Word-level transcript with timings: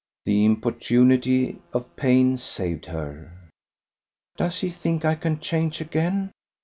The 0.25 0.45
importunity 0.45 1.59
of 1.73 1.95
pain 1.95 2.39
saved 2.39 2.87
her. 2.87 3.33
"Does 4.35 4.61
he 4.61 4.71
think 4.71 5.05
I 5.05 5.13
can 5.13 5.39
change 5.39 5.79
again? 5.79 6.31